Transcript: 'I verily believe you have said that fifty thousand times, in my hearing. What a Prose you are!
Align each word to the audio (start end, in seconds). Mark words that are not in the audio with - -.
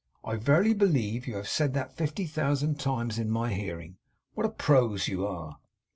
'I 0.23 0.37
verily 0.37 0.73
believe 0.73 1.27
you 1.27 1.35
have 1.35 1.47
said 1.47 1.75
that 1.75 1.95
fifty 1.95 2.25
thousand 2.25 2.79
times, 2.79 3.19
in 3.19 3.29
my 3.29 3.53
hearing. 3.53 3.97
What 4.33 4.47
a 4.47 4.49
Prose 4.49 5.07
you 5.07 5.27
are! 5.27 5.59